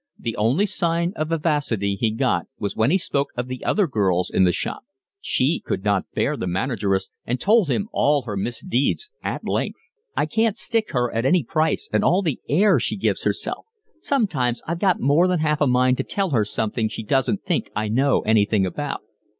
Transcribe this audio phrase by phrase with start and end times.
[0.17, 4.31] The only sign of vivacity he got was when he spoke of the other girls
[4.31, 4.81] in the shop;
[5.19, 9.77] she could not bear the manageress and told him all her misdeeds at length.
[10.17, 13.67] "I can't stick her at any price and all the air she gives herself.
[13.99, 17.69] Sometimes I've got more than half a mind to tell her something she doesn't think
[17.75, 19.01] I know anything about."